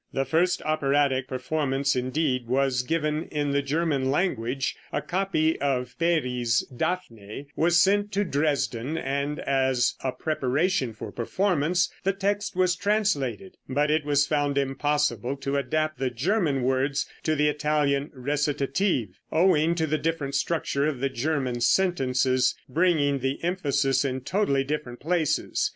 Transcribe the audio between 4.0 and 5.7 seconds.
language. A copy